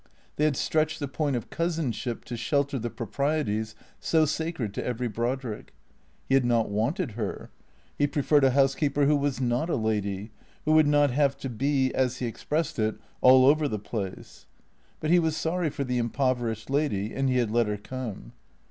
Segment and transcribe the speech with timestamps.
[0.37, 5.07] They had stretched the point of cousinship to shelter the proprieties so sacred to every
[5.07, 5.75] Brodrick.
[6.27, 7.51] He had not wanted her.
[7.99, 10.31] He preferred a housekeeper who was not a lady,
[10.65, 14.47] who would not have to be, as he expressed it, all over the place.
[14.99, 18.31] But he was sorry for the impoverished lady and he had let her come.